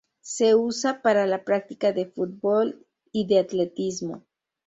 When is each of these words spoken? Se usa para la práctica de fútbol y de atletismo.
Se 0.23 0.55
usa 0.55 1.03
para 1.03 1.27
la 1.27 1.43
práctica 1.43 1.91
de 1.93 2.07
fútbol 2.07 2.87
y 3.11 3.27
de 3.27 3.37
atletismo. 3.37 4.23